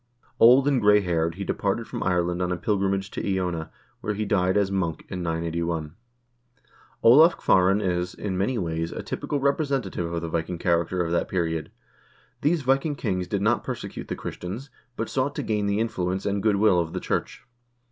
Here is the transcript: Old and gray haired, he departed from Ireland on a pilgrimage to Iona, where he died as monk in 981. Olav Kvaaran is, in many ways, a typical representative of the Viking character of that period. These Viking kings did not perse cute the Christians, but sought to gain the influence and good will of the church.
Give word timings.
Old 0.39 0.67
and 0.67 0.81
gray 0.81 1.01
haired, 1.01 1.35
he 1.35 1.43
departed 1.43 1.87
from 1.87 2.01
Ireland 2.01 2.41
on 2.41 2.51
a 2.51 2.57
pilgrimage 2.57 3.11
to 3.11 3.35
Iona, 3.35 3.69
where 3.99 4.15
he 4.15 4.25
died 4.25 4.57
as 4.57 4.71
monk 4.71 5.05
in 5.09 5.21
981. 5.21 5.93
Olav 7.03 7.37
Kvaaran 7.37 7.79
is, 7.83 8.15
in 8.15 8.35
many 8.35 8.57
ways, 8.57 8.91
a 8.91 9.03
typical 9.03 9.39
representative 9.39 10.11
of 10.11 10.23
the 10.23 10.27
Viking 10.27 10.57
character 10.57 11.05
of 11.05 11.11
that 11.11 11.27
period. 11.29 11.69
These 12.41 12.63
Viking 12.63 12.95
kings 12.95 13.27
did 13.27 13.43
not 13.43 13.63
perse 13.63 13.85
cute 13.87 14.07
the 14.07 14.15
Christians, 14.15 14.71
but 14.95 15.07
sought 15.07 15.35
to 15.35 15.43
gain 15.43 15.67
the 15.67 15.79
influence 15.79 16.25
and 16.25 16.41
good 16.41 16.55
will 16.55 16.79
of 16.79 16.93
the 16.93 16.99
church. 16.99 17.43